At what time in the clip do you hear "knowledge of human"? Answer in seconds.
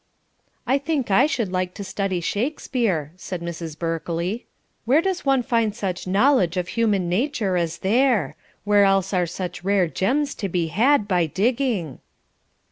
6.07-7.07